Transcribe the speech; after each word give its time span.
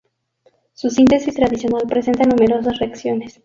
Su 0.73 0.89
síntesis 0.89 1.35
tradicional 1.35 1.83
presenta 1.87 2.23
numerosas 2.23 2.79
reacciones. 2.79 3.39